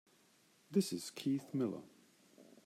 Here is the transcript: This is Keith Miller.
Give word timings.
This 0.71 0.91
is 0.93 1.11
Keith 1.11 1.53
Miller. 1.53 1.83